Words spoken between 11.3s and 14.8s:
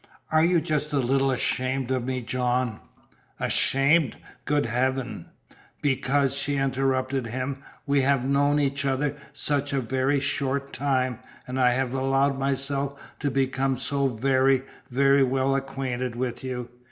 and I have allowed myself to become so very,